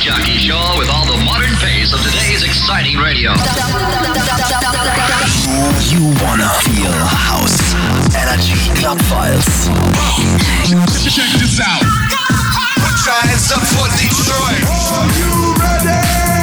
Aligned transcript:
disc 0.00 0.06
jockey 0.06 0.38
show 0.38 0.78
with 0.78 0.88
all 0.88 1.06
the 1.06 1.24
modern 1.24 1.54
pace 1.56 1.92
of 1.92 2.00
today's 2.00 2.42
exciting 2.42 2.96
radio. 2.98 3.32
You 5.88 6.14
wanna 6.22 6.48
feel 6.64 6.92
house. 6.92 7.74
Energy 8.14 8.54
Club 8.80 9.00
Files. 9.02 9.68
Check 11.04 11.30
this 11.38 11.60
out. 11.60 11.82
Put 12.80 13.06
your 13.06 13.14
hands 13.14 13.52
up 13.52 13.62
for 13.62 13.88
Detroit. 13.98 14.64
Are 14.92 15.08
you 15.18 15.54
ready? 15.58 16.39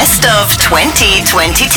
Best 0.00 0.26
of 0.26 0.54
2022. 0.58 1.70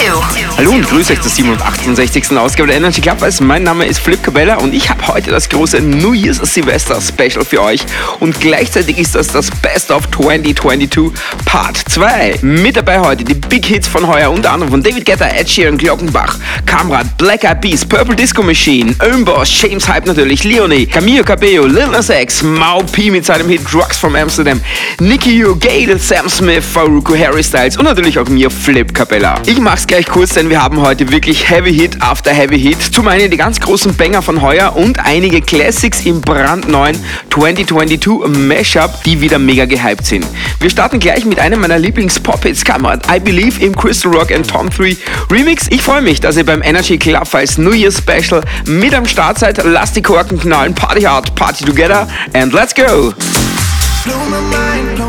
Hallo 0.57 0.71
und 0.71 0.85
grüße 0.85 1.13
euch 1.13 1.21
zur 1.21 1.31
768. 1.31 2.37
Ausgabe 2.37 2.67
der 2.67 2.75
Energy 2.75 2.99
Club. 2.99 3.17
Mein 3.39 3.63
Name 3.63 3.85
ist 3.85 3.99
Flip 3.99 4.21
Cabella 4.21 4.57
und 4.57 4.73
ich 4.73 4.89
habe 4.89 5.07
heute 5.07 5.31
das 5.31 5.47
große 5.47 5.79
New 5.79 6.11
Year's 6.11 6.39
Silvester 6.39 6.99
Special 6.99 7.45
für 7.45 7.61
euch. 7.61 7.85
Und 8.19 8.37
gleichzeitig 8.41 8.97
ist 8.97 9.15
das 9.15 9.29
das 9.29 9.49
Best 9.49 9.89
of 9.89 10.09
2022 10.11 11.17
Part 11.45 11.77
2. 11.77 12.39
Mit 12.41 12.75
dabei 12.75 12.99
heute 12.99 13.23
die 13.23 13.35
Big 13.35 13.65
Hits 13.65 13.87
von 13.87 14.05
heuer, 14.05 14.31
unter 14.31 14.51
anderem 14.51 14.71
von 14.71 14.83
David 14.83 15.05
Guetta, 15.05 15.27
Ed 15.29 15.49
Sheeran, 15.49 15.77
Glockenbach, 15.77 16.37
Kamrat, 16.65 17.17
Black 17.17 17.45
Eyed 17.45 17.61
Peas, 17.61 17.85
Purple 17.85 18.17
Disco 18.17 18.43
Machine, 18.43 18.95
Ömboss, 19.01 19.49
James 19.61 19.87
Hype 19.87 20.05
natürlich, 20.05 20.43
Leonie, 20.43 20.85
Camilo 20.85 21.23
Cabello, 21.23 21.65
Lil 21.65 21.87
Nas 21.87 22.09
X, 22.09 22.43
Mau 22.43 22.83
P 22.83 23.11
mit 23.11 23.25
seinem 23.25 23.47
Hit 23.47 23.61
Drugs 23.71 23.97
from 23.97 24.15
Amsterdam, 24.15 24.59
Nicky 24.99 25.45
U, 25.45 25.55
Gale, 25.55 25.97
Sam 25.97 26.27
Smith, 26.27 26.65
Faruku, 26.65 27.15
Harry 27.15 27.43
Styles 27.43 27.77
und 27.77 27.85
natürlich 27.85 28.08
auch 28.17 28.27
mir, 28.27 28.49
Flip 28.49 28.93
Capella. 28.93 29.35
Ich 29.45 29.59
mach's 29.59 29.85
gleich 29.85 30.07
kurz, 30.07 30.33
denn 30.33 30.49
wir 30.49 30.63
haben 30.63 30.81
heute 30.81 31.11
wirklich 31.11 31.49
Heavy 31.49 31.73
Hit 31.73 32.01
after 32.01 32.31
Heavy 32.31 32.59
Hit. 32.59 32.81
Zum 32.81 33.07
einen 33.07 33.29
die 33.29 33.37
ganz 33.37 33.59
großen 33.59 33.95
Banger 33.95 34.21
von 34.21 34.41
heuer 34.41 34.75
und 34.75 34.99
einige 35.05 35.41
Classics 35.41 36.05
im 36.05 36.21
brandneuen 36.21 36.97
2022 37.29 38.47
Mashup, 38.47 39.03
die 39.03 39.21
wieder 39.21 39.37
mega 39.37 39.65
gehypt 39.65 40.05
sind. 40.05 40.25
Wir 40.59 40.69
starten 40.69 40.99
gleich 40.99 41.25
mit 41.25 41.39
einem 41.39 41.61
meiner 41.61 41.77
Lieblings-Pop-Hits, 41.77 42.63
Kamerad, 42.63 43.05
I 43.13 43.19
Believe 43.19 43.63
im 43.63 43.75
Crystal 43.75 44.11
Rock 44.11 44.31
and 44.31 44.49
Tom 44.49 44.69
3 44.69 44.97
Remix. 45.29 45.67
Ich 45.69 45.81
freue 45.81 46.01
mich, 46.01 46.19
dass 46.19 46.37
ihr 46.37 46.45
beim 46.45 46.63
Energy 46.63 46.97
Club 46.97 47.27
als 47.33 47.57
New 47.57 47.73
Year 47.73 47.91
Special 47.91 48.41
mit 48.65 48.95
am 48.95 49.05
Start 49.05 49.37
seid. 49.37 49.63
Lasst 49.63 49.95
die 49.95 50.01
Korken 50.01 50.39
knallen, 50.39 50.73
Party 50.73 51.01
hard, 51.01 51.35
Party 51.35 51.65
together 51.65 52.07
and 52.33 52.53
let's 52.53 52.73
go! 52.73 53.13
Blow 54.05 54.15
my 54.29 54.39
mind, 54.39 54.95
blow 54.95 55.08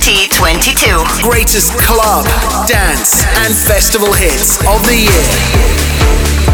2022. 0.00 1.28
Greatest 1.28 1.72
club, 1.78 2.24
dance, 2.68 3.24
and 3.44 3.54
festival 3.54 4.12
hits 4.12 4.58
of 4.66 4.84
the 4.86 4.94
year. 4.94 6.47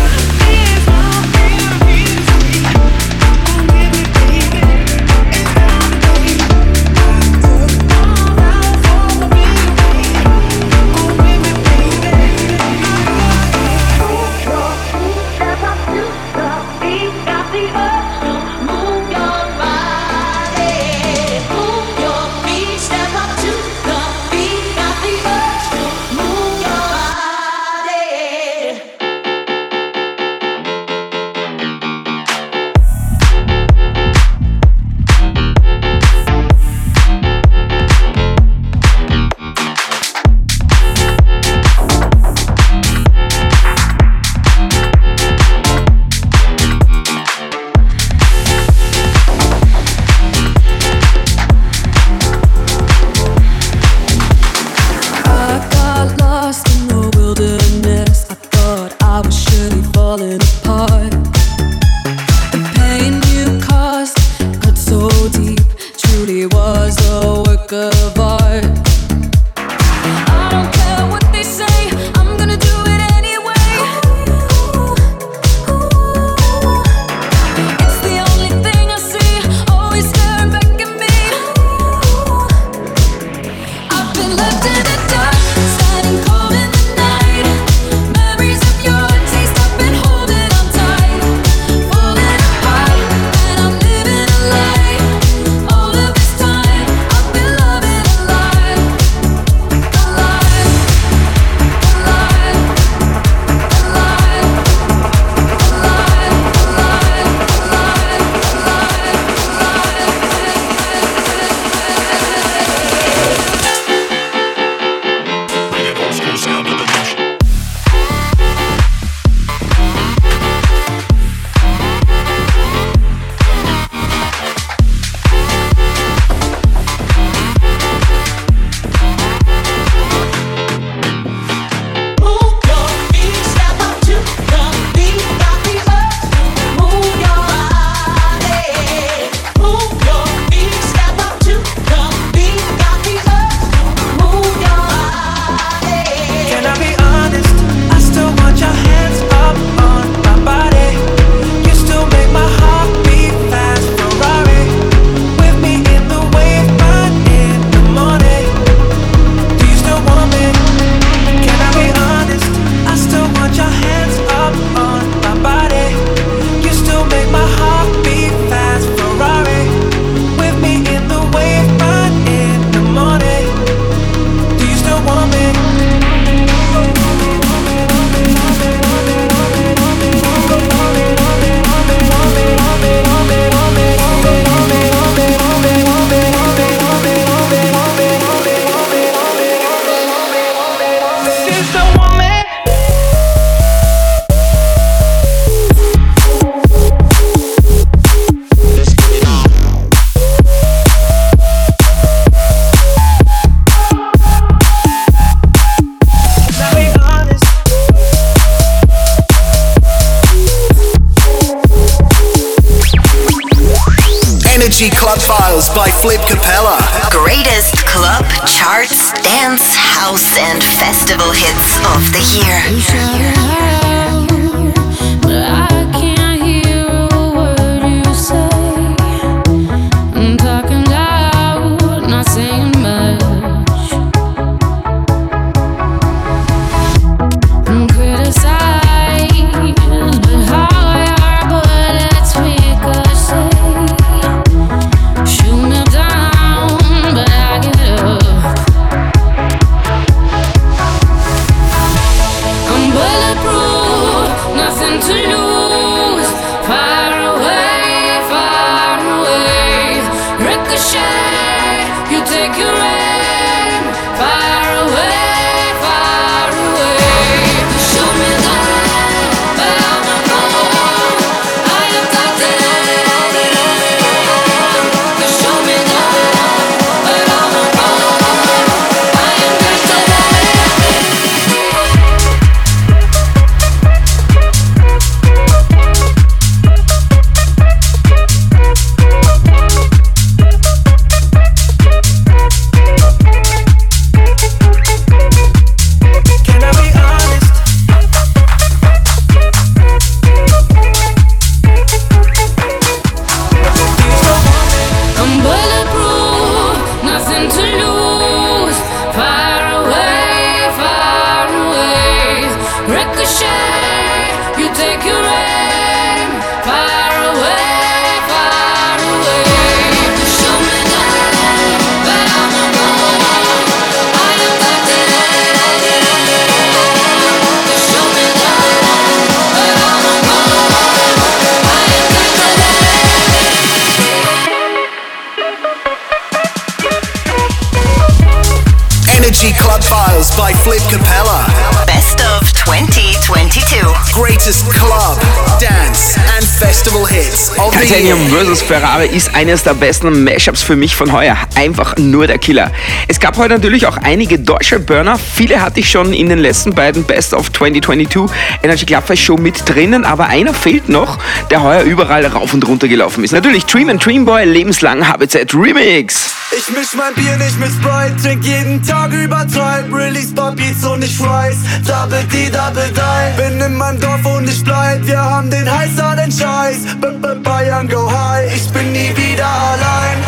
Vs. 348.55 348.63
Ferrari 348.63 349.07
ist 349.07 349.35
eines 349.35 349.65
der 349.65 349.75
besten 349.75 350.23
Mashups 350.23 350.63
für 350.63 350.77
mich 350.77 350.95
von 350.95 351.13
heuer. 351.13 351.37
Einfach 351.57 351.97
nur 351.97 352.27
der 352.27 352.39
Killer. 352.39 352.71
Es 353.09 353.19
gab 353.19 353.37
heute 353.37 353.55
natürlich 353.55 353.87
auch 353.87 353.97
einige 353.97 354.39
deutsche 354.39 354.79
Burner. 354.79 355.19
Viele 355.19 355.61
hatte 355.61 355.81
ich 355.81 355.91
schon 355.91 356.13
in 356.13 356.29
den 356.29 356.39
letzten 356.39 356.75
beiden 356.75 357.05
Best 357.05 357.35
of 357.35 357.53
2022 357.53 358.37
Energy 358.63 358.87
Club 358.87 359.17
Show 359.17 359.37
mit 359.37 359.69
drinnen, 359.69 360.05
aber 360.05 360.27
einer 360.27 360.55
fehlt 360.55 360.89
noch, 360.89 361.19
der 361.51 361.63
heuer 361.63 361.83
überall 361.83 362.27
rauf 362.27 362.55
und 362.55 362.67
runter 362.67 362.87
gelaufen 362.87 363.25
ist. 363.25 363.33
Natürlich 363.33 363.65
Dream 363.67 363.89
and 363.89 364.05
Dream 364.05 364.25
Boy, 364.25 364.45
lebenslang 364.45 365.09
HBZ 365.09 365.55
Remix. 365.55 366.44
Ich 366.57 366.71
misch 366.71 366.95
mein 366.97 367.13
Bier 367.15 367.37
nicht 367.37 367.59
mit 367.59 367.71
Sprite, 367.73 368.17
trink 368.23 368.45
jeden 368.45 368.81
Tag 368.81 369.13
übertreib. 369.13 369.93
Release 369.93 370.33
Beats 370.33 370.85
und 370.85 371.03
ich 371.03 371.17
Fries, 371.19 371.57
Double 371.85 372.23
D, 372.33 372.49
Double 372.49 372.93
Die. 372.95 373.43
Bin 373.43 373.61
in 373.61 373.75
meinem 373.75 373.99
Dorf 373.99 374.25
und 374.25 374.49
ich 374.49 374.63
bleib, 374.63 375.05
wir 375.05 375.21
haben 375.21 375.51
den 375.51 375.69
heißer 375.69 376.15
den 376.15 376.31
Scheiß. 376.31 376.97
B 377.01 377.09
-b 377.09 377.43
Bayern 377.43 377.89
go 377.89 378.09
high, 378.09 378.55
ich 378.55 378.71
bin 378.71 378.93
nie 378.93 379.13
wieder 379.17 379.47
allein. 379.47 380.19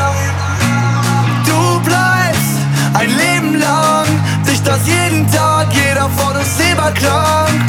Du 1.46 1.80
bleibst 1.80 2.58
ein 2.94 3.10
Leben 3.16 3.54
lang, 3.60 4.08
dich 4.48 4.60
das 4.62 4.80
jeden 4.84 5.30
Tag, 5.30 5.68
jeder 5.72 6.08
von 6.18 6.36
uns 6.36 6.58
Leberkrank. 6.58 7.60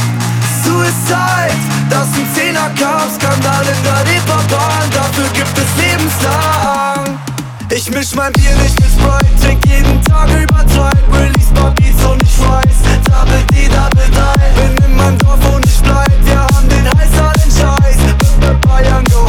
Suicide, 0.64 1.62
das 1.92 2.12
sind 2.12 2.28
Zehnerkampf, 2.36 3.16
Skandal 3.16 3.66
in 3.74 3.84
der 3.84 4.02
Reeperbahn, 4.12 4.90
dafür 4.96 5.30
gibt 5.34 5.56
es 5.58 5.72
lebenslang. 5.84 7.27
Ich 7.70 7.92
misch 7.92 8.16
mein 8.16 8.32
Bier 8.32 8.56
nicht 8.64 8.80
mit 8.80 8.90
Sprite, 8.90 9.26
trink 9.42 9.66
jeden 9.68 10.02
Tag 10.04 10.30
übertreib 10.30 10.98
Release 11.12 11.52
Beats 11.54 12.06
und 12.06 12.24
ich 12.24 12.30
Fries, 12.30 12.80
Double 13.04 13.44
D, 13.52 13.68
Double 13.68 14.08
Die 14.10 14.78
Bin 14.78 14.86
in 14.86 14.96
meinem 14.96 15.18
Dorf 15.18 15.54
und 15.54 15.66
ich 15.66 15.80
bleib, 15.82 16.10
wir 16.24 16.40
haben 16.40 16.70
den 16.70 16.88
heißer 16.88 17.34
den 17.34 17.52
Scheiß. 17.52 17.98
-b 18.40 18.68
Bayern 18.68 19.04
go 19.12 19.27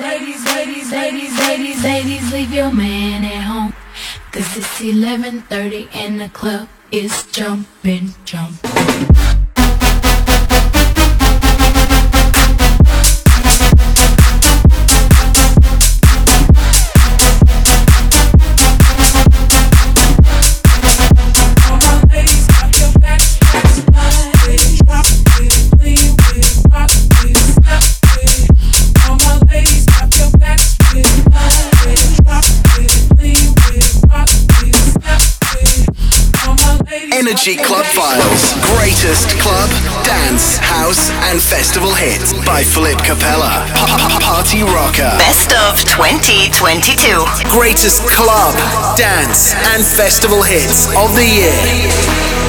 ladies, 0.00 0.44
ladies, 0.44 0.92
ladies, 0.92 1.38
ladies, 1.38 1.84
ladies, 1.84 2.32
leave 2.32 2.52
your 2.52 2.72
man 2.72 3.24
at 3.24 3.42
home. 3.42 3.74
Cause 4.32 4.56
it's 4.56 4.80
11.30 4.80 5.88
and 5.94 6.20
the 6.20 6.28
club 6.28 6.68
is 6.90 7.26
jumping, 7.32 8.14
jumping. 8.24 8.67
Energy 37.38 37.62
Club 37.62 37.86
Files. 37.86 38.54
Greatest 38.74 39.38
club, 39.38 39.70
dance, 40.02 40.56
house, 40.56 41.08
and 41.30 41.40
festival 41.40 41.94
hits 41.94 42.32
by 42.44 42.64
Philip 42.64 42.98
Capella. 43.04 43.64
Party 44.20 44.62
Rocker. 44.64 45.14
Best 45.22 45.52
of 45.54 45.78
2022. 45.86 46.98
Greatest 47.48 48.02
club, 48.10 48.56
dance, 48.96 49.54
and 49.70 49.86
festival 49.86 50.42
hits 50.42 50.88
of 50.96 51.14
the 51.14 51.22
year. 51.22 51.54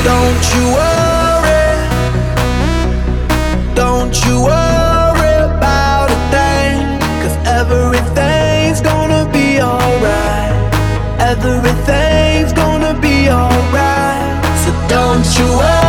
Don't 0.02 0.42
you 0.58 0.74
worry. 0.74 1.70
Don't 3.76 4.16
you 4.26 4.42
worry 4.42 5.36
about 5.54 6.10
a 6.10 6.20
thing. 6.34 6.98
Cause 7.22 7.38
everything's 7.46 8.82
gonna 8.82 9.30
be 9.32 9.62
alright. 9.62 10.50
Everything's 11.22 12.54
gonna 12.54 13.00
be 13.00 13.30
alright 13.30 13.99
you 15.38 15.46
are. 15.46 15.89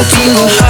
I'll 0.00 0.67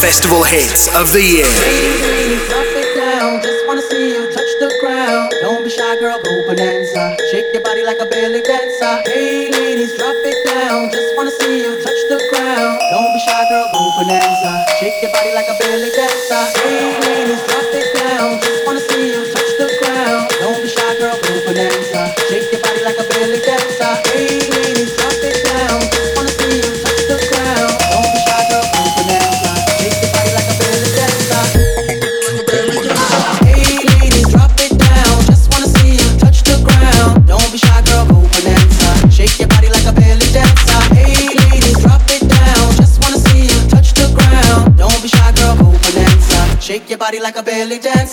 festival 0.00 0.42
hits 0.42 0.94
of 0.94 1.10
the 1.12 1.22
year. 1.22 2.75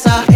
dancer 0.04 0.33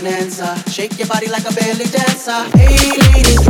bonanza. 0.00 0.56
Shake 0.70 0.98
your 0.98 1.08
body 1.08 1.28
like 1.28 1.48
a 1.48 1.52
belly 1.54 1.84
dancer. 1.86 2.44
Hey, 2.56 2.96
ladies. 3.12 3.47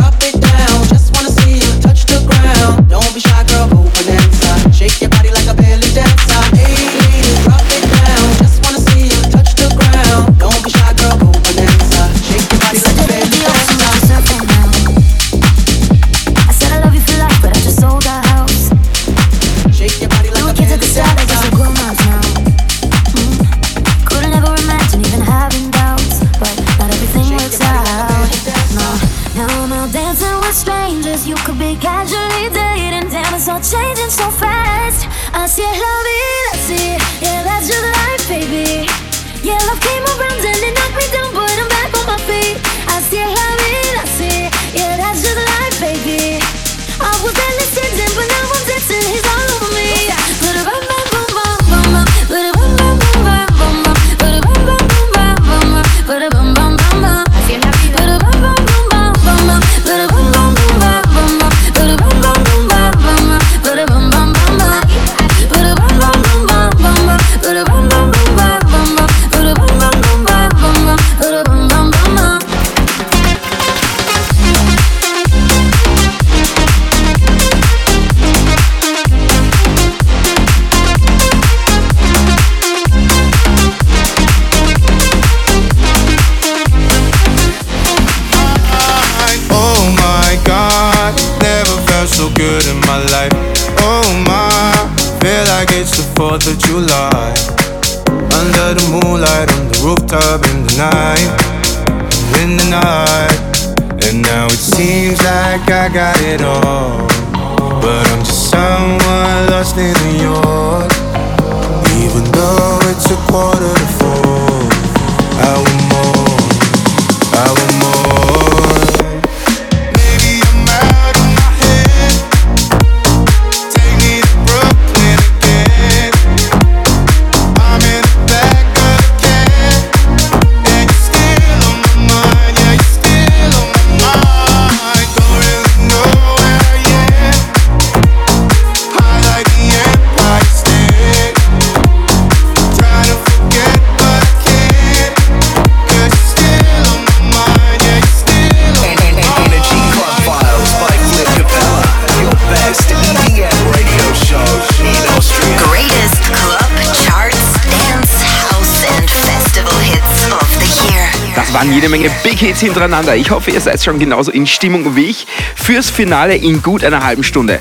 Das 161.48 161.54
waren 161.54 161.72
jede 161.72 161.88
Menge 161.88 162.10
Big 162.22 162.40
Hits 162.40 162.60
hintereinander. 162.60 163.16
Ich 163.16 163.30
hoffe, 163.30 163.50
ihr 163.50 163.60
seid 163.62 163.82
schon 163.82 163.98
genauso 163.98 164.30
in 164.30 164.46
Stimmung 164.46 164.94
wie 164.96 165.06
ich 165.06 165.26
fürs 165.56 165.88
Finale 165.88 166.36
in 166.36 166.60
gut 166.60 166.84
einer 166.84 167.02
halben 167.02 167.24
Stunde. 167.24 167.60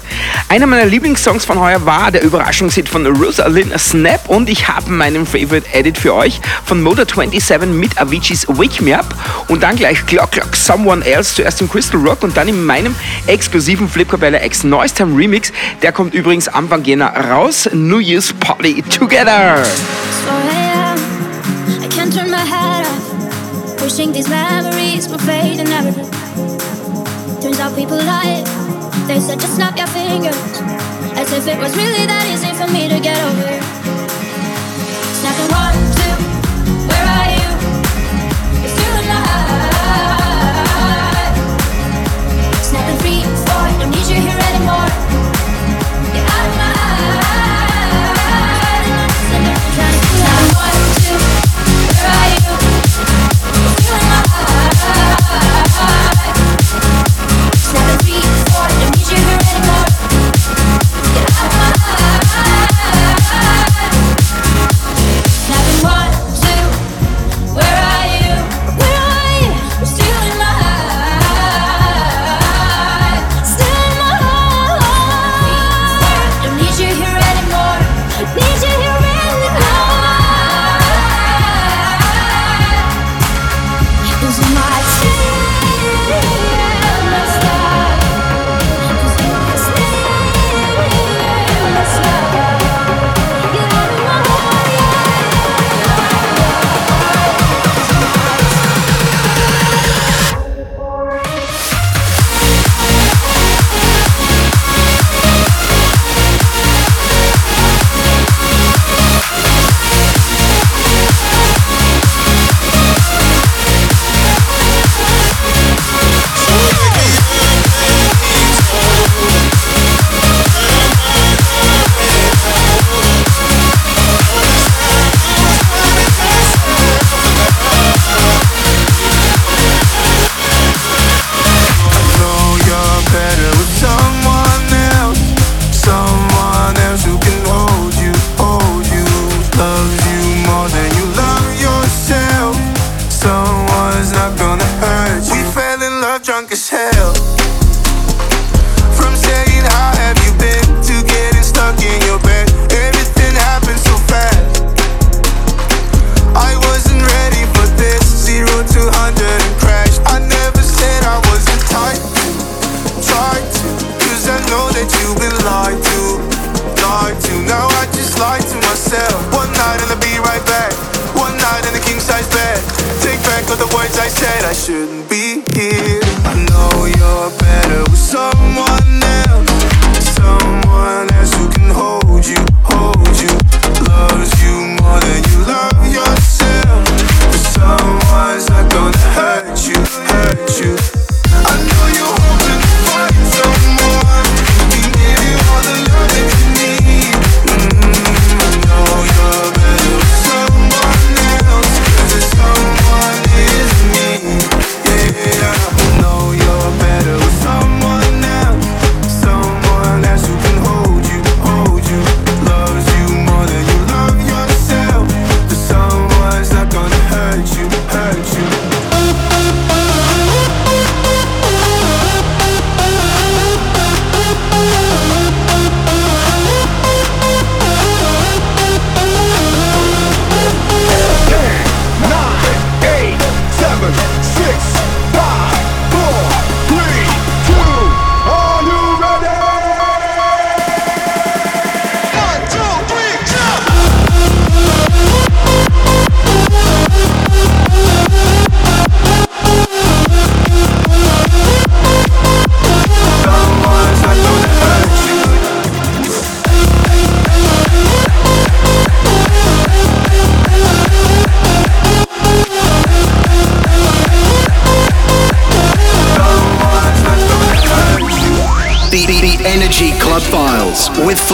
Einer 0.49 0.67
meiner 0.67 0.83
Lieblingssongs 0.83 1.45
von 1.45 1.57
heuer 1.57 1.85
war 1.85 2.11
der 2.11 2.21
Überraschungshit 2.21 2.89
von 2.89 3.05
Rosalind 3.05 3.79
Snap 3.79 4.27
und 4.27 4.49
ich 4.49 4.67
habe 4.67 4.91
meinen 4.91 5.25
Favorite 5.25 5.65
Edit 5.71 5.97
für 5.97 6.13
euch 6.13 6.41
von 6.65 6.85
Motor27 6.85 7.67
mit 7.67 7.97
Avicii's 7.97 8.45
Wake 8.49 8.81
Me 8.81 8.99
Up 8.99 9.15
und 9.47 9.63
dann 9.63 9.77
gleich 9.77 10.05
Glock 10.05 10.31
Glock 10.31 10.53
Someone 10.53 11.05
Else 11.05 11.35
zuerst 11.35 11.61
im 11.61 11.69
Crystal 11.69 12.01
Rock 12.01 12.23
und 12.23 12.35
dann 12.35 12.49
in 12.49 12.65
meinem 12.65 12.93
exklusiven 13.27 13.87
Flip 13.87 14.09
Capella 14.09 14.43
X 14.43 14.65
Noise 14.65 14.95
Time 14.95 15.17
Remix. 15.17 15.53
Der 15.81 15.93
kommt 15.93 16.13
übrigens 16.13 16.49
Anfang 16.49 16.83
Jänner 16.83 17.15
raus. 17.29 17.69
New 17.71 17.99
Year's 17.99 18.33
Party 18.33 18.81
Together. 18.81 19.63
So, 20.25 20.51
yeah, 20.51 20.67
Wishing 23.87 24.11
these 24.11 24.27
memories 24.27 25.07
would 25.07 25.21
fade 25.21 25.61
and 25.61 25.69
never 25.69 25.93
Turns 27.41 27.57
out 27.57 27.73
people 27.73 27.95
lie. 27.95 28.43
They 29.07 29.17
said 29.21 29.39
just 29.39 29.55
snap 29.55 29.77
your 29.77 29.87
fingers. 29.87 30.35
As 31.15 31.31
if 31.31 31.47
it 31.47 31.57
was 31.57 31.73
really 31.77 32.05
that 32.05 32.27
easy 32.27 32.51
for 32.59 32.67
me 32.69 32.89
to 32.89 32.99
get 32.99 33.17
over. 33.23 33.47
Snapping 35.15 35.51
one, 35.55 35.75
two 35.95 36.26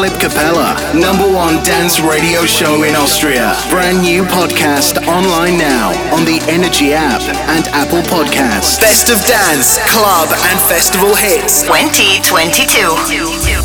Philip 0.03 0.19
Capella, 0.19 0.75
number 0.93 1.23
one 1.23 1.63
dance 1.63 2.01
radio 2.01 2.45
show 2.45 2.83
in 2.83 2.93
Austria. 2.93 3.55
Brand 3.69 4.01
new 4.01 4.23
podcast 4.23 4.97
online 5.07 5.57
now 5.57 5.91
on 6.13 6.25
the 6.25 6.43
Energy 6.51 6.91
app 6.91 7.21
and 7.47 7.65
Apple 7.69 8.01
Podcasts. 8.11 8.81
Best 8.81 9.09
of 9.09 9.25
dance, 9.25 9.79
club, 9.95 10.27
and 10.27 10.59
festival 10.67 11.15
hits 11.15 11.61
2022. 11.63 12.79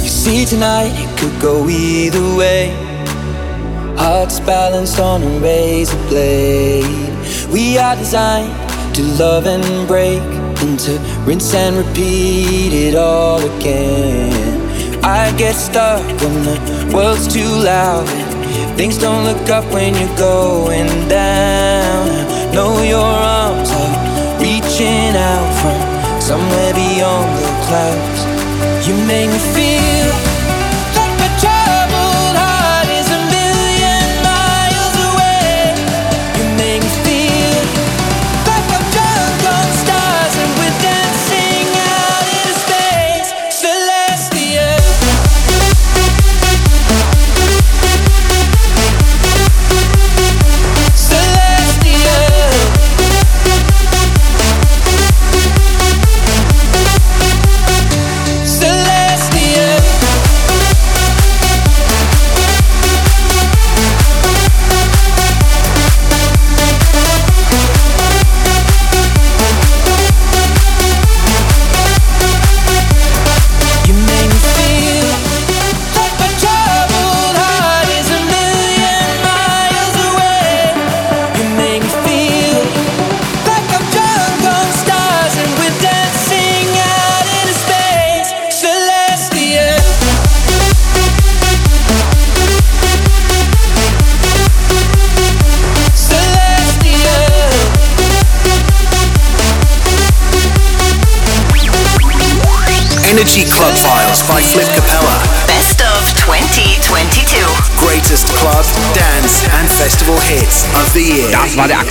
You 0.00 0.08
see, 0.08 0.44
tonight 0.44 0.92
it 0.94 1.18
could 1.18 1.42
go 1.42 1.68
either 1.68 2.22
way. 2.36 2.70
Hearts 3.96 4.38
balanced 4.38 5.00
on 5.00 5.24
a 5.24 5.40
razor 5.40 5.98
blade. 6.06 6.84
We 7.50 7.78
are 7.78 7.96
designed 7.96 8.54
to 8.94 9.02
love 9.18 9.46
and 9.46 9.88
break 9.88 10.22
and 10.62 10.78
to 10.78 11.00
rinse 11.26 11.52
and 11.52 11.84
repeat 11.84 12.72
it 12.72 12.94
all 12.94 13.40
again. 13.56 14.47
I 15.02 15.32
get 15.36 15.54
stuck 15.54 16.02
when 16.20 16.42
the 16.42 16.92
world's 16.94 17.26
too 17.32 17.48
loud. 17.48 18.06
Things 18.76 18.98
don't 18.98 19.24
look 19.24 19.48
up 19.50 19.64
when 19.72 19.94
you're 19.94 20.16
going 20.16 20.88
down. 21.08 22.06
Know 22.54 22.82
your 22.82 23.04
arms 23.04 23.70
are 23.70 24.40
reaching 24.40 25.14
out 25.16 25.48
from 25.60 26.20
somewhere 26.20 26.72
beyond 26.74 27.28
the 27.42 27.50
clouds. 27.66 28.86
You 28.86 28.94
make 29.06 29.30
me 29.30 29.38
feel. 29.54 29.97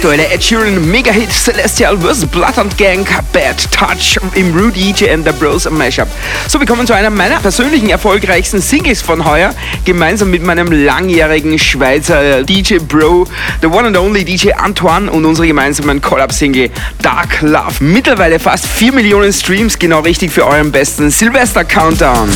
aktuelle 0.08 0.34
Ed 0.34 0.42
Sheeran 0.42 0.90
Mega-Hit 0.90 1.30
Celestial 1.34 1.98
vs. 1.98 2.28
Blood 2.28 2.58
and 2.58 2.78
Gang 2.78 3.06
Bad 3.34 3.58
Touch 3.72 4.18
im 4.36 4.58
Rude 4.58 4.72
DJ 4.72 5.10
and 5.10 5.26
the 5.26 5.34
Bros 5.34 5.70
Mashup. 5.70 6.08
So, 6.48 6.62
wir 6.62 6.66
kommen 6.66 6.88
zu 6.88 6.94
einer 6.94 7.10
meiner 7.10 7.42
persönlichen 7.42 7.90
erfolgreichsten 7.90 8.62
Singles 8.62 9.02
von 9.02 9.26
heuer, 9.26 9.54
gemeinsam 9.84 10.32
mit 10.32 10.44
meinem 10.44 10.72
langjährigen 10.72 11.60
Schweizer 11.60 12.44
DJ 12.44 12.78
Bro, 12.78 13.28
the 13.60 13.68
one 13.68 13.86
and 13.86 13.98
only 13.98 14.24
DJ 14.24 14.54
Antoine 14.54 15.12
und 15.12 15.26
unserer 15.26 15.48
gemeinsamen 15.48 16.02
Collab-Single 16.02 16.70
Dark 17.02 17.42
Love. 17.42 17.84
Mittlerweile 17.84 18.40
fast 18.40 18.66
4 18.66 18.94
Millionen 18.94 19.34
Streams, 19.34 19.78
genau 19.78 20.00
richtig 20.00 20.32
für 20.32 20.48
euren 20.48 20.72
besten 20.72 21.12
Silvester-Countdown. 21.12 22.30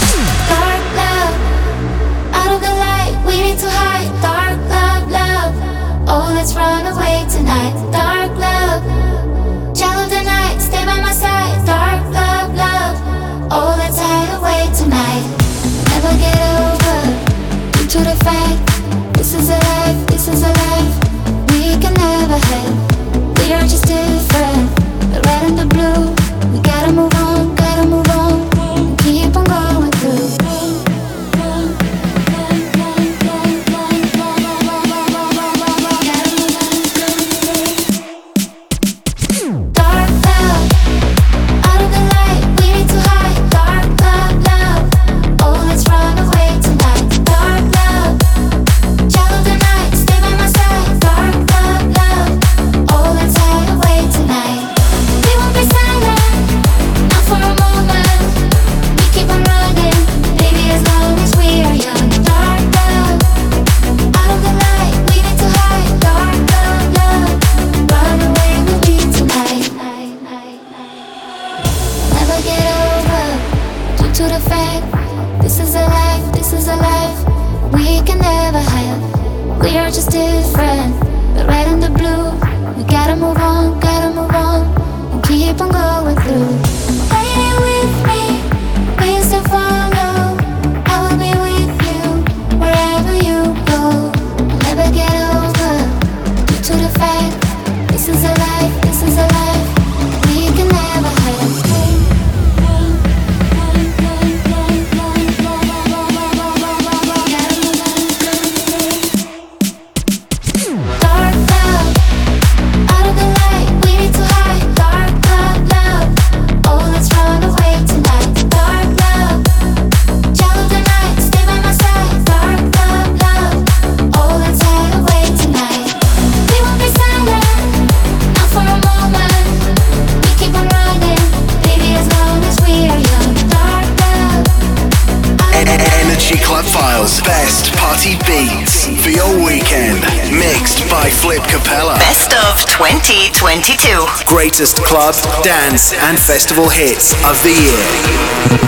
Dance, 145.44 145.94
and 145.94 146.20
festival 146.20 146.70
hits 146.70 147.14
of 147.26 147.42
the 147.44 147.52
year. 147.52 148.62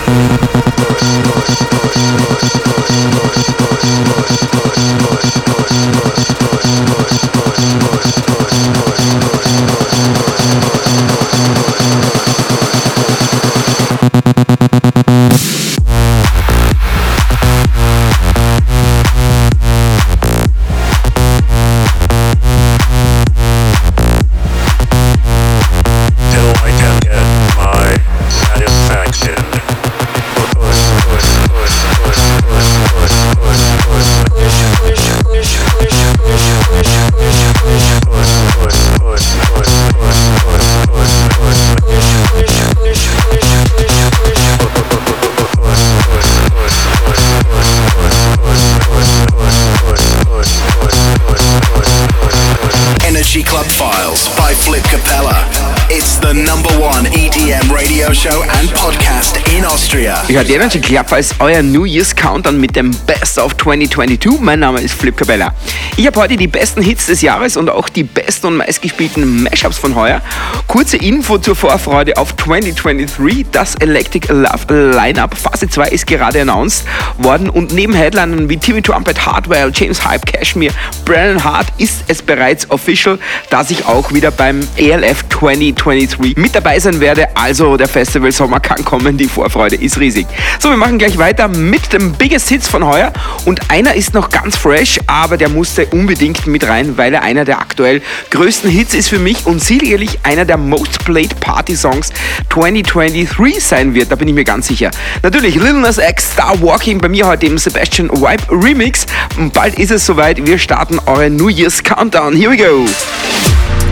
Ihr 60.34 60.40
hört 60.40 60.50
Energy 60.50 60.80
Club 60.80 61.12
als 61.12 61.32
euer 61.38 61.62
New 61.62 61.84
Year's 61.84 62.12
Countdown 62.12 62.60
mit 62.60 62.74
dem 62.74 62.90
Best 63.06 63.38
of 63.38 63.56
2022. 63.56 64.40
Mein 64.40 64.58
Name 64.58 64.80
ist 64.80 64.94
Flip 64.94 65.16
Cabella. 65.16 65.54
Ich 65.96 66.08
habe 66.08 66.18
heute 66.18 66.36
die 66.36 66.48
besten 66.48 66.82
Hits 66.82 67.06
des 67.06 67.22
Jahres 67.22 67.56
und 67.56 67.70
auch 67.70 67.88
die 67.88 68.02
besten 68.02 68.48
und 68.48 68.56
meistgespielten 68.56 69.44
Mashups 69.44 69.78
von 69.78 69.94
heuer. 69.94 70.20
Kurze 70.66 70.96
Info 70.96 71.38
zur 71.38 71.54
Vorfreude 71.54 72.16
auf 72.16 72.34
2023. 72.34 73.46
Das 73.52 73.76
Electric 73.76 74.26
Love 74.32 74.90
Lineup 74.96 75.36
Phase 75.36 75.68
2 75.68 75.90
ist 75.90 76.08
gerade 76.08 76.40
announced 76.40 76.84
worden 77.18 77.48
und 77.48 77.72
neben 77.72 77.92
Headlinern 77.92 78.48
wie 78.48 78.56
Timmy 78.56 78.82
Trumpet, 78.82 79.24
Hardwell, 79.24 79.70
James 79.72 80.04
Hype, 80.04 80.26
Cashmere, 80.26 80.74
Brennan 81.04 81.44
Hart 81.44 81.68
ist 81.78 82.02
es 82.08 82.20
bereits 82.20 82.68
official, 82.72 83.20
dass 83.50 83.70
ich 83.70 83.86
auch 83.86 84.12
wieder 84.12 84.32
beim 84.32 84.66
ELF 84.76 85.24
2023 85.28 86.36
mit 86.36 86.56
dabei 86.56 86.80
sein 86.80 86.98
werde. 86.98 87.28
Also 87.36 87.76
der 87.76 87.86
Festival 87.86 88.32
Sommer 88.32 88.58
kann 88.58 88.84
kommen, 88.84 89.16
die 89.16 89.28
Vorfreude 89.28 89.76
ist 89.76 90.00
riesig. 90.00 90.23
So, 90.58 90.70
wir 90.70 90.76
machen 90.76 90.98
gleich 90.98 91.18
weiter 91.18 91.48
mit 91.48 91.92
dem 91.92 92.12
Biggest 92.12 92.48
Hits 92.48 92.68
von 92.68 92.84
heuer 92.84 93.12
und 93.44 93.70
einer 93.70 93.94
ist 93.94 94.14
noch 94.14 94.30
ganz 94.30 94.56
fresh, 94.56 94.98
aber 95.06 95.36
der 95.36 95.48
musste 95.48 95.86
unbedingt 95.86 96.46
mit 96.46 96.66
rein, 96.66 96.96
weil 96.96 97.12
er 97.14 97.22
einer 97.22 97.44
der 97.44 97.58
aktuell 97.58 98.02
größten 98.30 98.70
Hits 98.70 98.94
ist 98.94 99.08
für 99.08 99.18
mich 99.18 99.46
und 99.46 99.62
sicherlich 99.62 100.18
einer 100.22 100.44
der 100.44 100.56
Most 100.56 101.04
Played 101.04 101.38
Party 101.40 101.76
Songs 101.76 102.10
2023 102.52 103.62
sein 103.62 103.94
wird, 103.94 104.10
da 104.10 104.16
bin 104.16 104.28
ich 104.28 104.34
mir 104.34 104.44
ganz 104.44 104.68
sicher. 104.68 104.90
Natürlich 105.22 105.56
Lil 105.56 105.74
Nas 105.74 105.98
X 105.98 106.32
Star 106.32 106.60
Walking 106.62 106.98
bei 106.98 107.08
mir 107.08 107.26
heute 107.26 107.46
im 107.46 107.58
Sebastian 107.58 108.10
Wipe 108.10 108.44
Remix 108.50 109.06
und 109.36 109.52
bald 109.52 109.78
ist 109.78 109.90
es 109.90 110.06
soweit, 110.06 110.46
wir 110.46 110.58
starten 110.58 110.98
eure 111.06 111.30
New 111.30 111.48
Year's 111.48 111.82
Countdown. 111.82 112.34
Here 112.34 112.50
we 112.50 112.56
go. 112.56 112.86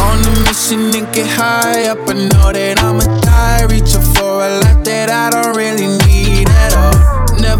On 0.00 0.18
a 0.18 0.40
mission 0.48 0.90
and 0.94 1.12
get 1.12 1.26
high 1.26 1.90
up. 1.90 1.98
I 2.08 2.14
know 2.14 2.52
that 2.52 2.82
I'ma 2.82 3.04
die. 3.20 3.66
Reaching 3.70 4.02
for 4.14 4.42
a 4.42 4.60
life 4.60 4.82
that 4.84 5.10
I 5.10 5.30
don't 5.30 5.56
really 5.56 5.86
need. 5.86 6.21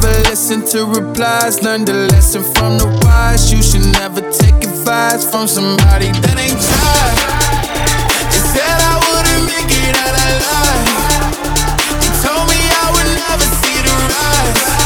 Never 0.03 0.19
listen 0.31 0.65
to 0.71 0.85
replies. 0.85 1.63
Learn 1.63 1.85
the 1.85 1.93
lesson 2.11 2.43
from 2.43 2.77
the 2.77 2.89
wise. 3.05 3.53
You 3.53 3.63
should 3.63 3.87
never 3.93 4.21
take 4.33 4.57
advice 4.65 5.25
from 5.25 5.47
somebody 5.47 6.11
that 6.11 6.39
ain't 6.43 6.59
tried. 6.59 7.19
They 8.33 8.43
said 8.51 8.79
I 8.83 8.99
wouldn't 8.99 9.47
make 9.47 9.71
it 9.71 9.95
out 10.03 10.17
alive. 10.27 10.91
They 12.03 12.11
told 12.19 12.51
me 12.51 12.59
I 12.83 12.87
would 12.91 13.11
never 13.15 13.47
see 13.63 13.79
the 13.79 13.95
rise. 14.11 14.82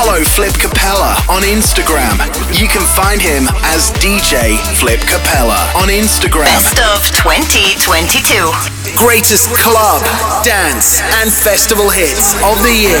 Follow 0.00 0.24
Flip 0.24 0.56
Capella 0.56 1.12
on 1.28 1.44
Instagram. 1.44 2.16
You 2.56 2.64
can 2.72 2.80
find 2.96 3.20
him 3.20 3.44
as 3.68 3.92
DJ 4.00 4.56
Flip 4.80 4.96
Capella 5.04 5.60
on 5.76 5.92
Instagram. 5.92 6.48
Best 6.48 6.80
of 6.80 7.04
2022. 7.20 8.96
Greatest 8.96 9.52
club, 9.60 10.00
dance, 10.40 11.04
and 11.20 11.28
festival 11.28 11.92
hits 11.92 12.32
of 12.40 12.56
the 12.64 12.72
year. 12.72 12.96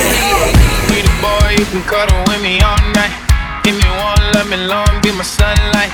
Be 0.92 1.00
the 1.00 1.14
boy, 1.24 1.56
you 1.56 1.64
can 1.72 1.80
cuddle 1.88 2.20
with 2.28 2.44
me 2.44 2.60
all 2.60 2.76
night. 2.92 3.16
Give 3.64 3.80
me 3.80 3.88
one, 4.04 4.20
let 4.36 4.44
me 4.52 4.60
long, 4.68 4.92
be 5.00 5.08
my 5.16 5.24
sunlight. 5.24 5.88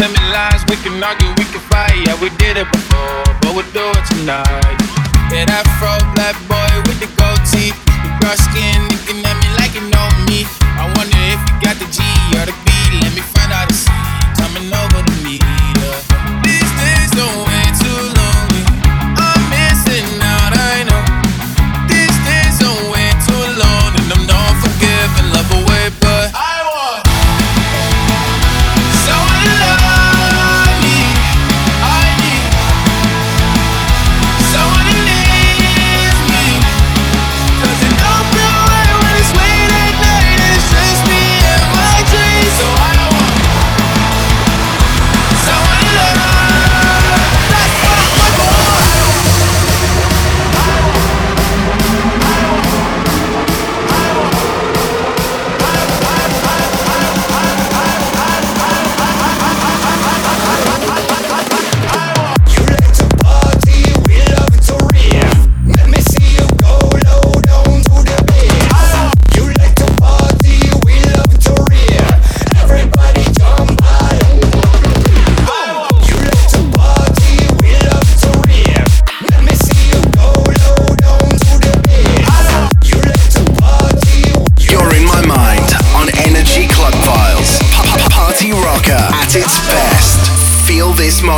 tell 0.00 0.08
me 0.08 0.20
lies, 0.32 0.64
we 0.72 0.80
can 0.80 0.96
argue, 1.04 1.36
we 1.36 1.44
can 1.52 1.60
fight. 1.68 2.00
Yeah, 2.08 2.16
we 2.16 2.32
did 2.40 2.56
it 2.56 2.68
before, 2.72 3.28
but 3.44 3.52
we'll 3.52 3.72
do 3.76 3.92
it 3.92 4.04
tonight. 4.08 4.80
Yeah, 5.28 5.44
that 5.52 5.68
fro 5.76 5.92
black 6.16 6.32
boy 6.48 6.72
with 6.88 6.96
the 7.04 7.12
gold 7.20 7.44
teeth, 7.44 7.76
the 8.00 8.08
dark 8.24 8.40
skin 8.40 8.80
looking 8.88 9.20
at 9.20 9.36
me 9.44 9.55
you 9.76 9.82
know 9.90 10.08
me. 10.28 10.46
I 10.80 10.90
wonder 10.96 11.20
if 11.32 11.40
you 11.48 11.54
got 11.60 11.76
the 11.76 11.86
G 11.92 12.00
or 12.38 12.46
the 12.46 12.56
B. 12.64 12.75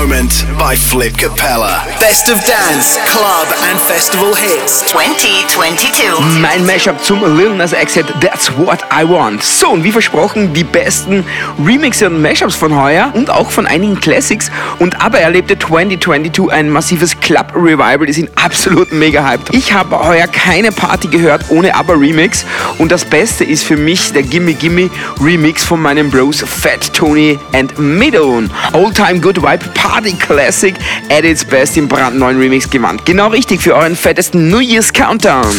moment 0.02 0.46
by 0.56 0.76
Flip 0.76 1.12
Capella. 1.16 1.84
Best 1.98 2.30
of 2.30 2.38
dance, 2.46 2.96
club, 3.10 3.48
and 3.64 3.80
festival 3.80 4.32
hits. 4.32 4.84
2022. 4.92 6.40
Mein 6.40 6.64
Mashup 6.64 7.02
zum 7.02 7.20
Lil 7.36 7.56
Nas 7.56 7.72
X 7.72 7.94
Hit 7.94 8.06
That's 8.20 8.48
What 8.56 8.80
I 8.92 9.02
Want. 9.08 9.42
So, 9.42 9.70
und 9.70 9.82
wie 9.82 9.90
versprochen, 9.90 10.54
die 10.54 10.62
besten 10.62 11.24
Remixe 11.58 12.06
und 12.06 12.22
Mashups 12.22 12.54
von 12.54 12.80
heuer 12.80 13.10
und 13.12 13.28
auch 13.28 13.50
von 13.50 13.66
einigen 13.66 13.98
Classics. 13.98 14.52
Und 14.78 15.00
aber 15.00 15.18
erlebte 15.18 15.58
2022 15.58 16.52
ein 16.52 16.70
massives 16.70 17.17
Club 17.28 17.52
Revival, 17.54 18.06
die 18.06 18.14
sind 18.14 18.30
absolut 18.42 18.90
mega 18.90 19.22
hyped. 19.22 19.54
Ich 19.54 19.74
habe 19.74 19.98
heuer 19.98 20.26
keine 20.26 20.72
Party 20.72 21.08
gehört 21.08 21.44
ohne 21.50 21.74
aber 21.74 22.00
Remix. 22.00 22.46
Und 22.78 22.90
das 22.90 23.04
Beste 23.04 23.44
ist 23.44 23.64
für 23.64 23.76
mich 23.76 24.14
der 24.14 24.22
Gimme 24.22 24.54
Gimme 24.54 24.88
Remix 25.20 25.62
von 25.62 25.82
meinen 25.82 26.10
Bros 26.10 26.40
Fat 26.40 26.94
Tony 26.94 27.38
and 27.52 27.78
Middle. 27.78 28.48
Old 28.72 28.94
Time 28.94 29.20
Good 29.20 29.42
Vibe 29.42 29.68
Party 29.74 30.14
Classic 30.14 30.74
at 31.10 31.24
its 31.24 31.44
best 31.44 31.76
im 31.76 31.86
brandneuen 31.86 32.38
Remix 32.38 32.70
gewandt. 32.70 33.04
Genau 33.04 33.28
richtig 33.28 33.60
für 33.60 33.74
euren 33.74 33.94
fettesten 33.94 34.48
New 34.48 34.60
Year's 34.60 34.90
Countdown. 34.90 35.54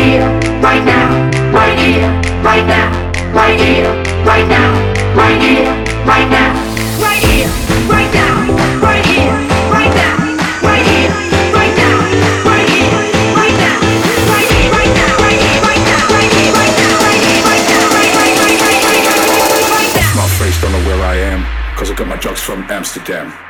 Here, 0.00 0.24
right 0.64 0.84
now, 0.84 1.28
right 1.52 1.76
here, 1.78 2.08
right 2.40 2.64
now, 2.64 2.88
right 3.36 3.60
here, 3.60 3.92
right 4.24 4.48
now, 4.48 4.72
right 5.12 5.36
here, 5.44 5.68
right 6.08 6.28
now, 6.30 6.56
right 6.96 7.20
here, 7.20 7.48
right 7.84 8.08
now, 8.16 8.32
right 8.80 9.04
here, 9.04 9.36
right 9.68 9.92
now, 9.92 10.16
right 10.64 10.84
here, 10.88 11.12
right 11.52 11.74
now, 11.76 12.00
right 12.48 12.68
here, 12.72 12.96
right 13.36 13.60
now, 13.60 13.84
right 14.24 14.48
here, 14.48 14.72
right 14.72 14.92
now, 14.96 15.12
right 15.20 15.36
here, 15.36 15.60
right 15.60 15.84
now, 15.84 16.00
right 16.08 16.32
here, 16.32 16.52
right 16.56 16.74
now, 16.80 16.96
right 17.04 17.20
here, 17.20 17.42
right 17.44 17.64
now, 17.68 17.84
right, 17.92 18.12
right, 18.16 18.34
right, 18.40 18.56
right, 18.56 18.80
right, 18.88 19.02
right, 19.04 19.66
right 19.68 19.90
now. 20.00 20.16
My 20.16 20.28
face 20.40 20.56
don't 20.62 20.72
know 20.72 20.84
where 20.88 21.02
I 21.04 21.16
am, 21.28 21.44
cause 21.76 21.90
I 21.90 21.94
got 21.94 22.08
my 22.08 22.16
drugs 22.16 22.40
from 22.40 22.64
Amsterdam. 22.70 23.49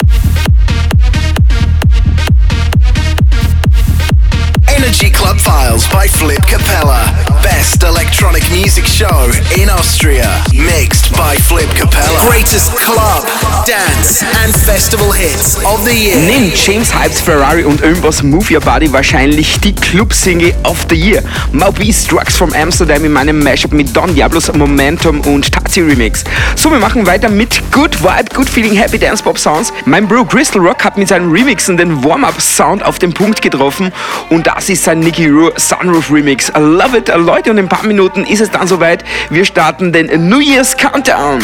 Energy 5.01 5.17
Club 5.17 5.39
Files 5.39 5.87
by 5.87 6.05
Flip 6.05 6.41
Capella. 6.45 7.09
Best 7.41 7.81
electronic 7.81 8.43
music 8.51 8.85
show 8.85 9.31
in 9.59 9.67
Austria. 9.67 10.43
Mixed 10.53 11.11
by 11.13 11.35
Flip 11.37 11.67
Capella. 11.69 12.19
Greatest 12.29 12.75
club, 12.75 13.25
dance 13.65 14.21
and 14.43 14.53
festival 14.53 15.11
hits 15.11 15.57
of 15.65 15.83
the 15.85 15.93
year. 15.95 16.17
Neben 16.17 16.53
James 16.53 16.93
Hypes 16.93 17.19
Ferrari 17.19 17.63
und 17.63 17.81
irgendwas 17.81 18.21
Move 18.21 18.53
Your 18.53 18.59
Body 18.59 18.93
wahrscheinlich 18.93 19.59
die 19.61 19.73
Club-Single 19.73 20.53
of 20.65 20.85
the 20.89 20.95
Year. 20.95 21.23
Maubis 21.51 22.05
Drugs 22.05 22.37
from 22.37 22.53
Amsterdam 22.53 23.03
in 23.03 23.11
meinem 23.11 23.39
Mashup 23.39 23.73
mit 23.73 23.95
Don 23.95 24.13
Diablos 24.13 24.53
Momentum 24.53 25.21
und 25.21 25.51
Tazi 25.51 25.81
Remix. 25.81 26.23
So, 26.55 26.69
wir 26.69 26.79
machen 26.79 27.07
weiter 27.07 27.29
mit 27.29 27.59
Good 27.71 28.03
Vibe, 28.03 28.35
Good 28.35 28.49
Feeling, 28.49 28.75
Happy 28.75 28.99
Dance 28.99 29.23
Pop 29.23 29.39
Sounds. 29.39 29.73
Mein 29.85 30.07
Bro 30.07 30.25
Crystal 30.25 30.61
Rock 30.61 30.83
hat 30.83 30.99
mit 30.99 31.07
seinen 31.07 31.31
Remixen 31.31 31.75
den 31.75 32.03
Warm-Up-Sound 32.03 32.83
auf 32.85 32.99
den 32.99 33.13
Punkt 33.13 33.41
getroffen 33.41 33.91
und 34.29 34.45
das 34.45 34.69
ist 34.69 34.83
sein 34.83 34.90
Nicky 34.95 35.27
Roo 35.27 35.51
Sunroof 35.55 36.11
Remix. 36.11 36.49
I 36.49 36.59
love 36.59 36.97
it, 36.97 37.07
Leute, 37.15 37.51
und 37.51 37.57
in 37.57 37.65
ein 37.65 37.69
paar 37.69 37.85
Minuten 37.85 38.25
ist 38.25 38.41
es 38.41 38.51
dann 38.51 38.67
soweit. 38.67 39.03
Wir 39.29 39.45
starten 39.45 39.91
den 39.91 40.29
New 40.29 40.39
Year's 40.39 40.75
Countdown. 40.75 41.39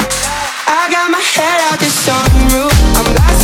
I 0.67 0.89
got 0.89 1.09
my 1.11 1.21
head 1.21 1.61
out 1.71 1.79
the 1.79 3.36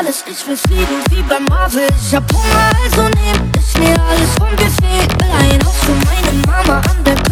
alles, 0.00 0.24
ich 0.26 0.46
will 0.46 0.56
fliegen 0.56 1.02
wie 1.10 1.22
bei 1.22 1.38
Marvel. 1.40 1.88
Ich 2.00 2.14
hab 2.14 2.24
Hunger, 2.32 2.70
also 2.84 3.02
nehm 3.02 3.50
ich 3.58 3.78
mir 3.78 4.00
alles 4.02 4.30
vom 4.38 4.50
Buffet. 4.56 5.06
Will 5.20 5.30
ein 5.30 5.62
Haus 5.64 5.76
für 5.84 5.92
meine 5.92 6.46
Mama 6.46 6.80
an 6.88 7.04
der 7.04 7.29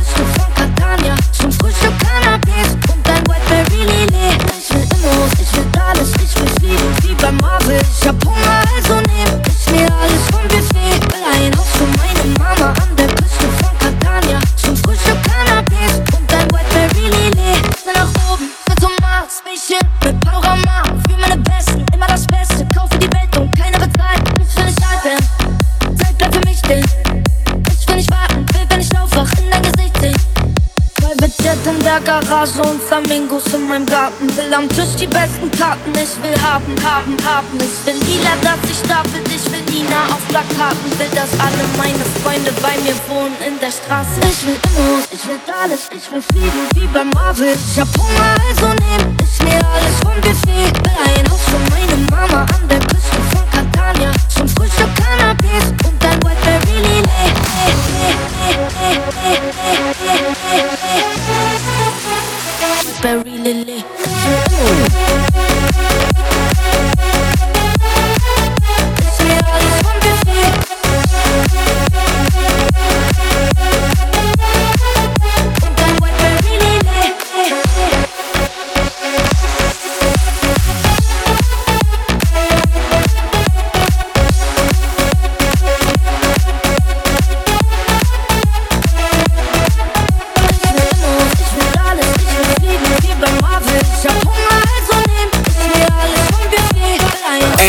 Garage 32.00 32.60
und 32.62 32.82
Flamingos 32.82 33.52
in 33.54 33.68
meinem 33.68 33.86
Garten. 33.86 34.28
Will 34.36 34.52
am 34.54 34.68
Tisch 34.68 34.94
die 34.98 35.06
besten 35.06 35.50
Karten, 35.50 35.90
ich 35.92 36.14
will 36.22 36.36
haben, 36.42 36.74
haben, 36.84 37.16
haben. 37.24 37.58
Ich 37.58 37.86
will 37.86 38.00
lila, 38.06 38.34
dass 38.42 38.70
ich 38.70 38.78
stapel, 38.78 39.20
ich 39.26 39.44
will 39.50 39.64
Nina 39.72 40.06
auf 40.10 40.22
Plakaten. 40.28 40.90
Will, 40.98 41.10
dass 41.14 41.32
alle 41.40 41.64
meine 41.76 42.04
Freunde 42.22 42.52
bei 42.62 42.76
mir 42.82 42.96
wohnen 43.08 43.36
in 43.46 43.58
der 43.60 43.72
Straße. 43.72 44.20
Ich 44.30 44.46
will 44.46 44.58
immer, 44.76 45.02
ich 45.10 45.26
will 45.26 45.40
alles, 45.52 45.88
ich 45.90 46.10
will 46.12 46.22
fliegen 46.22 46.62
wie 46.74 46.86
bei 46.86 47.04
Marvel. 47.04 47.54
Ich 47.54 47.80
hab 47.80 47.88
Hunger, 47.96 48.36
also 48.48 48.68
nehm 48.84 49.16
ich 49.22 49.42
mir 49.44 49.60
alles 49.66 49.96
vom 50.02 50.20
Buffet 50.20 50.72
Will 50.84 50.98
ein 51.04 51.30
Haus 51.30 51.40
für 51.44 51.62
meine 51.70 51.96
Mama 52.10 52.42
an 52.42 52.68
der 52.68 52.78
Küste 52.80 53.17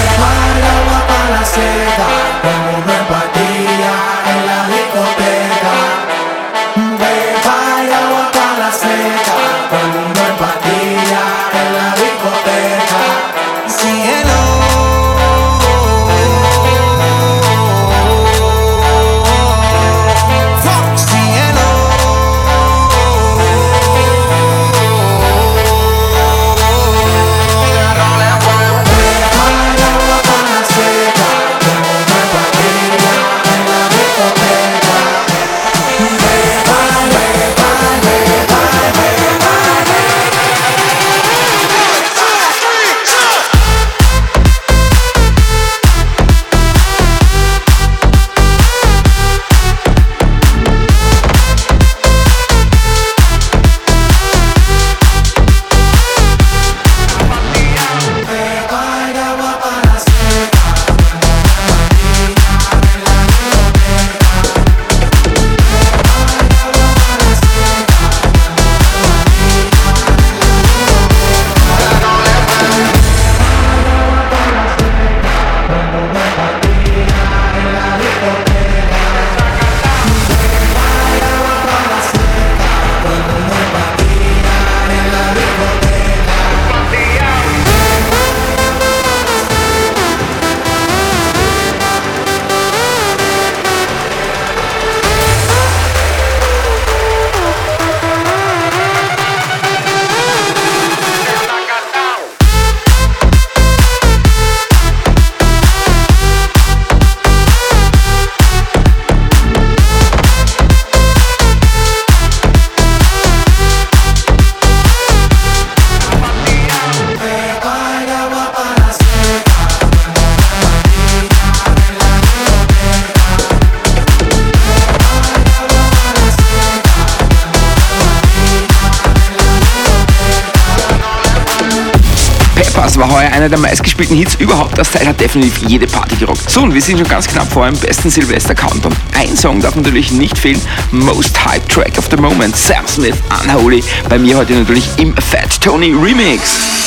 meistgespielten 133.96 134.16
Hits 134.16 134.34
überhaupt. 134.36 134.78
Das 134.78 134.90
Teil 134.90 135.06
hat 135.06 135.20
definitiv 135.20 135.58
jede 135.68 135.86
Party 135.86 136.16
gerockt. 136.16 136.50
So, 136.50 136.62
und 136.62 136.74
wir 136.74 136.82
sind 136.82 136.98
schon 136.98 137.08
ganz 137.08 137.26
knapp 137.26 137.50
vor 137.50 137.66
dem 137.66 137.78
besten 137.78 138.10
Silvester-Countdown. 138.10 138.94
Ein 139.18 139.36
Song 139.36 139.60
darf 139.60 139.74
natürlich 139.74 140.10
nicht 140.10 140.36
fehlen. 140.38 140.60
Most 140.90 141.44
Hype 141.44 141.66
Track 141.68 141.98
of 141.98 142.08
the 142.10 142.16
Moment. 142.16 142.56
Sam 142.56 142.86
Smith, 142.86 143.16
Unholy. 143.42 143.82
Bei 144.08 144.18
mir 144.18 144.36
heute 144.36 144.54
natürlich 144.54 144.88
im 144.98 145.14
Fat 145.16 145.60
Tony 145.60 145.92
Remix. 145.92 146.86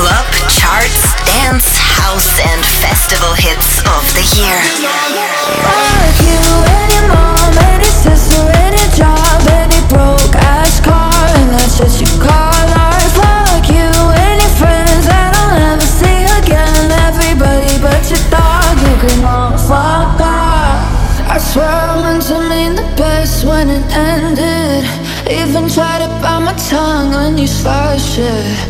Club 0.00 0.24
charts, 0.48 1.12
dance, 1.28 1.76
house, 1.76 2.32
and 2.40 2.60
festival 2.80 3.36
hits 3.36 3.84
of 3.84 4.02
the 4.16 4.24
year. 4.32 4.60
Fuck 5.60 6.16
you 6.24 6.40
and 6.72 6.88
your 6.88 7.06
mom, 7.12 7.52
any 7.68 7.84
sister, 7.84 8.40
any 8.64 8.80
job, 8.96 9.40
any 9.60 9.76
broke 9.92 10.32
ass 10.56 10.80
car, 10.80 11.20
and 11.36 11.52
that's 11.52 11.76
just 11.76 12.00
you 12.00 12.08
call 12.16 12.64
art. 12.80 13.12
Fuck 13.12 13.68
you 13.68 13.92
and 14.24 14.40
your 14.40 14.54
friends 14.56 15.04
that 15.04 15.36
I'll 15.36 15.52
never 15.60 15.84
see 15.84 16.24
again. 16.40 16.88
Everybody 17.04 17.76
but 17.84 18.00
your 18.08 18.24
dog, 18.32 18.80
you 18.80 18.96
can 19.04 19.20
all 19.20 19.52
fuck 19.68 20.16
off. 20.16 20.80
I 21.28 21.36
swear 21.36 21.68
I 21.68 22.00
meant 22.00 22.24
to 22.32 22.40
mean 22.48 22.72
the 22.74 22.88
best 22.96 23.44
when 23.44 23.68
it 23.68 23.84
ended. 23.92 24.88
Even 25.28 25.68
tried 25.68 26.00
to 26.00 26.08
bite 26.24 26.40
my 26.40 26.54
tongue 26.72 27.12
when 27.12 27.36
you 27.36 27.46
started 27.46 28.00
shit. 28.00 28.69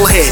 metalhead. 0.00 0.29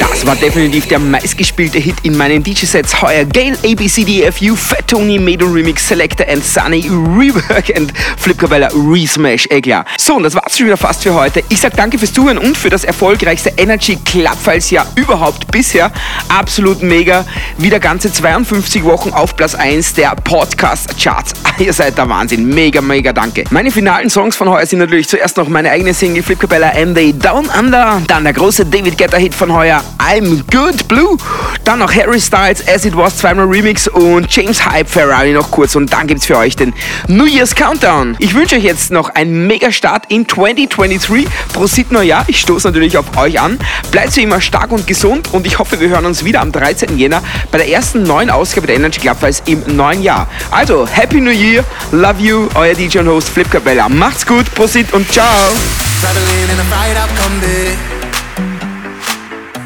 Das 0.00 0.26
war 0.26 0.34
definitiv 0.34 0.88
der 0.88 0.98
meistgespielte 0.98 1.78
Hit 1.78 1.94
in 2.02 2.16
meinen 2.16 2.42
DJ-Sets 2.42 3.00
heuer. 3.00 3.24
Gail, 3.24 3.56
ABCDFU, 3.64 4.56
Fat 4.56 4.88
Tony, 4.88 5.16
Medo 5.16 5.46
Remix, 5.46 5.86
Selector 5.86 6.26
and 6.28 6.44
Sunny, 6.44 6.88
Rework 6.88 7.76
and 7.76 7.92
Flip 8.18 8.36
Cabella, 8.36 8.68
Resmash, 8.74 9.46
eh 9.50 9.60
klar. 9.60 9.84
So, 9.96 10.16
und 10.16 10.24
das 10.24 10.34
war's 10.34 10.58
schon 10.58 10.66
wieder 10.66 10.76
fast 10.76 11.04
für 11.04 11.14
heute. 11.14 11.44
Ich 11.50 11.60
sag 11.60 11.76
danke 11.76 11.98
fürs 11.98 12.12
Zuhören 12.12 12.38
und 12.38 12.56
für 12.56 12.68
das 12.68 12.82
erfolgreichste 12.82 13.52
Energy 13.58 13.96
Club 14.04 14.36
Files 14.42 14.70
Jahr 14.70 14.86
überhaupt 14.96 15.48
bisher. 15.52 15.92
Absolut 16.28 16.82
mega. 16.82 17.24
Wieder 17.58 17.78
ganze 17.78 18.12
52 18.12 18.82
Wochen 18.82 19.10
auf 19.10 19.36
Platz 19.36 19.54
1 19.54 19.94
der 19.94 20.16
Podcast 20.16 21.00
Charts. 21.00 21.32
Ihr 21.58 21.72
seid 21.72 21.96
der 21.96 22.08
Wahnsinn. 22.08 22.48
Mega, 22.48 22.80
mega 22.80 23.12
danke. 23.12 23.44
Meine 23.50 23.70
finalen 23.70 24.10
Songs 24.10 24.34
von 24.34 24.48
heuer 24.48 24.66
sind 24.66 24.80
natürlich 24.80 25.08
zuerst 25.08 25.36
noch 25.36 25.48
meine 25.48 25.70
eigene 25.70 25.94
Single 25.94 26.24
Flip 26.24 26.40
Cabella 26.40 26.70
and 26.70 26.96
They 26.96 27.12
Down 27.12 27.48
Under. 27.56 28.02
Dann 28.08 28.24
der 28.24 28.32
große 28.32 28.66
David 28.66 28.98
Guetta 28.98 29.11
Hit 29.18 29.34
von 29.34 29.52
heuer 29.52 29.82
I'm 29.98 30.42
Good 30.50 30.88
Blue. 30.88 31.16
Dann 31.64 31.78
noch 31.78 31.94
Harry 31.94 32.20
Styles 32.20 32.66
As 32.66 32.84
It 32.84 32.96
Was 32.96 33.16
zweimal 33.18 33.46
Remix 33.46 33.88
und 33.88 34.34
James 34.34 34.64
Hype 34.64 34.88
Ferrari 34.88 35.32
noch 35.32 35.50
kurz. 35.50 35.76
Und 35.76 35.92
dann 35.92 36.06
gibt's 36.06 36.26
für 36.26 36.36
euch 36.36 36.56
den 36.56 36.72
New 37.08 37.26
Year's 37.26 37.54
Countdown. 37.54 38.16
Ich 38.18 38.34
wünsche 38.34 38.56
euch 38.56 38.64
jetzt 38.64 38.90
noch 38.90 39.10
einen 39.10 39.46
mega 39.46 39.70
Start 39.70 40.06
in 40.08 40.28
2023. 40.28 41.26
Prosit 41.52 41.92
Neujahr. 41.92 42.24
Ich 42.26 42.40
stoße 42.40 42.66
natürlich 42.66 42.98
auf 42.98 43.16
euch 43.16 43.40
an. 43.40 43.58
Bleibt 43.90 44.16
wie 44.16 44.22
immer 44.22 44.40
stark 44.40 44.72
und 44.72 44.86
gesund 44.86 45.32
und 45.32 45.46
ich 45.46 45.58
hoffe, 45.58 45.80
wir 45.80 45.88
hören 45.88 46.06
uns 46.06 46.24
wieder 46.24 46.40
am 46.40 46.52
13. 46.52 46.98
Jänner 46.98 47.22
bei 47.50 47.58
der 47.58 47.68
ersten 47.68 48.02
neuen 48.02 48.30
Ausgabe 48.30 48.66
der 48.66 48.76
Energy 48.76 49.00
Club 49.00 49.18
Files 49.20 49.42
im 49.46 49.62
neuen 49.76 50.02
Jahr. 50.02 50.28
Also, 50.50 50.86
Happy 50.86 51.20
New 51.20 51.30
Year, 51.30 51.64
love 51.92 52.20
you, 52.20 52.48
euer 52.54 52.74
DJ 52.74 52.98
und 52.98 53.08
Host 53.08 53.28
Flip 53.28 53.50
Cabella. 53.50 53.88
Macht's 53.88 54.26
gut, 54.26 54.52
Prosit 54.54 54.92
und 54.92 55.10
ciao. 55.12 55.26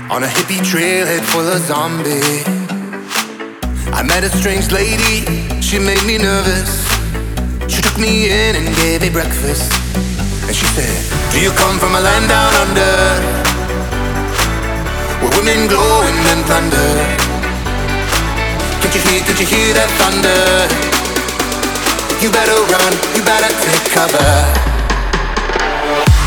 On 0.09 0.23
a 0.23 0.27
hippie 0.27 0.63
trailhead 0.63 1.21
full 1.35 1.49
of 1.49 1.59
zombies. 1.67 2.47
I 3.91 4.03
met 4.07 4.23
a 4.23 4.31
strange 4.31 4.71
lady, 4.71 5.27
she 5.61 5.81
made 5.81 6.03
me 6.07 6.17
nervous. 6.17 6.87
She 7.67 7.83
took 7.83 7.99
me 7.99 8.31
in 8.31 8.55
and 8.55 8.67
gave 8.77 9.03
me 9.03 9.11
breakfast. 9.11 9.67
And 10.47 10.55
she 10.55 10.65
said, 10.79 10.95
do 11.33 11.41
you 11.43 11.51
come 11.51 11.79
from 11.79 11.97
a 11.97 12.01
land 12.01 12.29
down 12.31 12.55
under? 12.55 12.95
Where 15.21 15.33
women 15.43 15.67
glow 15.67 16.07
and 16.07 16.45
thunder 16.47 16.91
Can't 18.81 18.95
you 18.95 19.03
hear, 19.11 19.21
can't 19.27 19.41
you 19.43 19.47
hear 19.47 19.75
that 19.75 19.91
thunder? 19.99 20.41
You 22.23 22.31
better 22.31 22.55
run, 22.73 22.93
you 23.11 23.23
better 23.27 23.51
take 23.59 23.91
cover. 23.91 24.31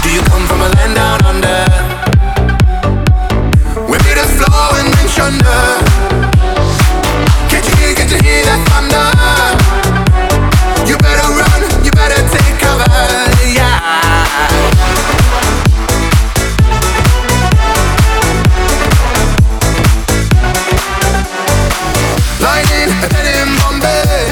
Do 0.03 0.11
you 0.11 0.21
come 0.27 0.45
from 0.51 0.61
a 0.61 0.69
land 0.75 0.95
down 0.95 1.23
under? 1.23 1.88
And 4.41 4.89
men 4.95 5.07
shunder. 5.09 5.63
Can't 7.49 7.65
you 7.67 7.75
hear, 7.75 7.93
can't 7.93 8.09
you 8.09 8.19
hear 8.23 8.43
that 8.47 8.59
thunder? 8.71 9.07
You 10.87 10.95
better 10.97 11.27
run, 11.35 11.61
you 11.83 11.91
better 11.91 12.15
take 12.31 12.55
cover, 12.55 12.87
yeah. 13.51 13.83
Lightning, 22.39 22.95
in 23.43 23.49
Bombay. 23.59 24.31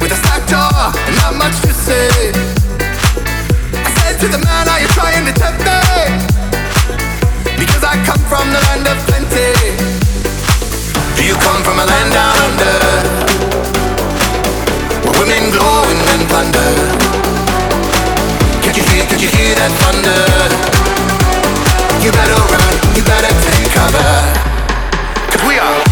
With 0.00 0.10
a 0.10 0.18
not 1.14 1.36
much 1.36 1.60
to 1.60 1.72
say 1.72 2.32
I 3.72 3.90
said 4.00 4.18
to 4.18 4.26
the 4.26 4.38
man, 4.44 4.68
are 4.68 4.80
you 4.80 4.88
trying 4.88 5.24
to 5.26 5.32
tempt 5.32 5.64
me? 5.64 5.85
I 7.96 8.04
come 8.04 8.20
from 8.28 8.52
the 8.52 8.60
land 8.68 8.84
of 8.92 8.98
plenty. 9.08 9.56
Do 11.16 11.24
you 11.24 11.32
come 11.40 11.64
from 11.64 11.80
a 11.80 11.86
land 11.88 12.12
down 12.12 12.36
under? 12.44 12.76
Where 15.00 15.16
women 15.16 15.48
glow 15.48 15.80
and 16.12 16.28
plunder. 16.28 16.72
Can't 18.60 18.76
you 18.76 18.84
hear, 18.92 19.04
can't 19.08 19.22
you 19.22 19.32
hear 19.32 19.54
that 19.56 19.72
thunder? 19.80 20.22
You 22.04 22.12
better 22.12 22.36
run, 22.52 22.74
you 22.92 23.02
better 23.02 23.32
take 23.48 23.72
cover. 23.72 24.12
Cause 25.32 25.48
we 25.48 25.56
are 25.56 25.85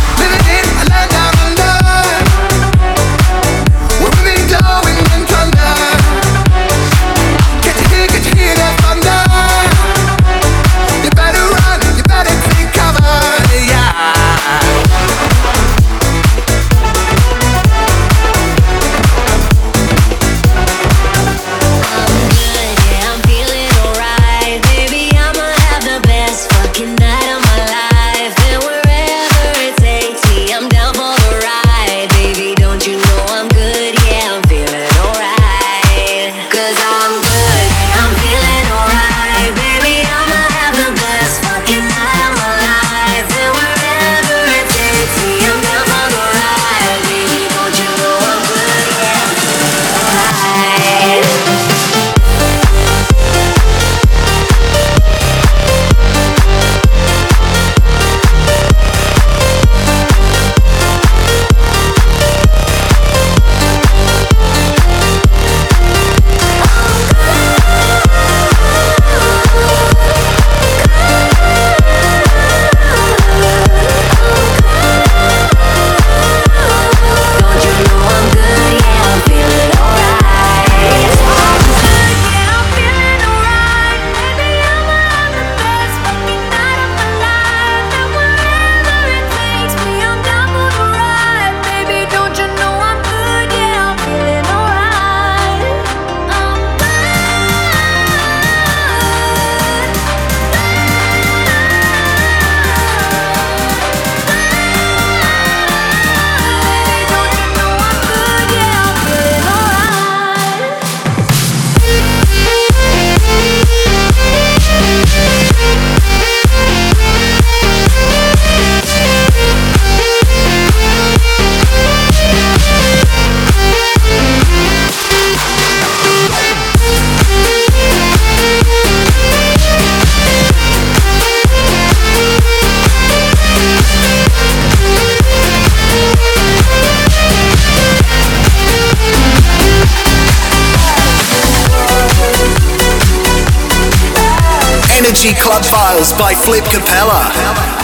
by 146.24 146.32
Flip 146.32 146.64
Capella. 146.64 147.28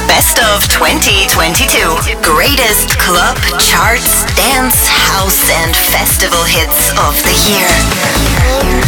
Best 0.09 0.39
of 0.39 0.67
2022. 0.73 1.77
Greatest 2.25 2.99
club, 2.99 3.37
charts, 3.61 4.25
dance, 4.35 4.89
house, 4.89 5.51
and 5.61 5.77
festival 5.77 6.43
hits 6.45 6.89
of 6.97 7.13
the 7.29 7.37
year. 7.53 8.80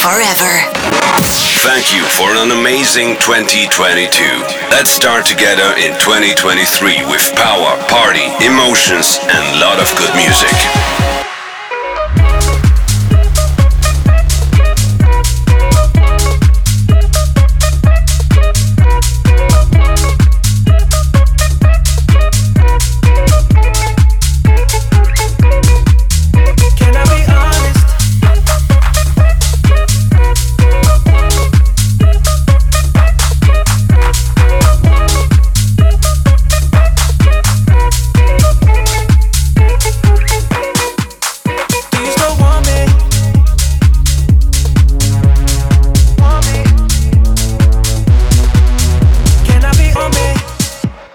forever. 0.00 0.64
Thank 1.60 1.92
you 1.92 2.00
for 2.16 2.32
an 2.32 2.50
amazing 2.52 3.20
2022. 3.20 4.08
Let's 4.72 4.90
start 4.90 5.26
together 5.26 5.76
in 5.76 5.92
2023 6.00 7.04
with 7.04 7.20
power, 7.36 7.76
party, 7.84 8.24
emotions, 8.40 9.20
and 9.20 9.60
lot 9.60 9.76
of 9.78 9.92
good 10.00 10.14
music. 10.16 11.19